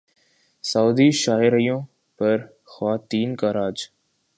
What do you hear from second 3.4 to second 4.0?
راج